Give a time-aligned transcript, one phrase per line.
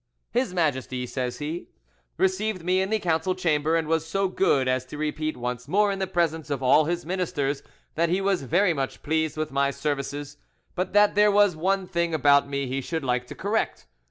[0.31, 1.67] "His Majesty," says he,
[2.17, 5.91] "received me in the council chamber, and was so good as to repeat once more
[5.91, 7.61] in the presence of all his ministers
[7.93, 10.37] that he was very much pleased with my services,
[10.73, 13.85] but that there was one thing about me he should like to correct.